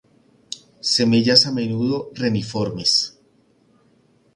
[0.81, 3.15] Semillas a menudo reniformes.